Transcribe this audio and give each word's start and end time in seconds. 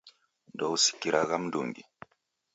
Ndousikiragha 0.53 1.35
mndungi! 1.43 1.83